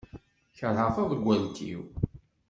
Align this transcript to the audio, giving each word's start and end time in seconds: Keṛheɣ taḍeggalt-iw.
Keṛheɣ 0.57 0.89
taḍeggalt-iw. 0.95 1.81